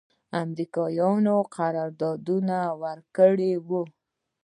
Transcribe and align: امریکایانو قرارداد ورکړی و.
امریکایانو 0.43 1.37
قرارداد 1.57 2.27
ورکړی 2.83 3.51
و. 3.67 3.69